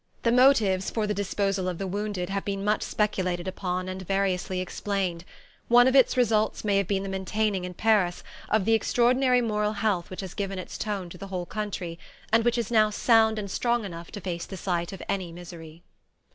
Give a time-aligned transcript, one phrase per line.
[0.23, 4.59] The motives for the disposal of the wounded have been much speculated upon and variously
[4.59, 5.25] explained:
[5.67, 9.73] one of its results may have been the maintaining in Paris of the extraordinary moral
[9.73, 11.99] health which has given its tone to the whole country,
[12.33, 15.83] and which is now sound and strong enough to face the sight of any misery.